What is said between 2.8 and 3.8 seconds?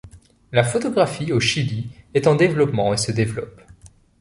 et se développe.